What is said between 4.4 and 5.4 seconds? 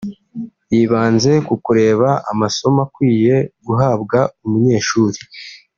umunyeshuri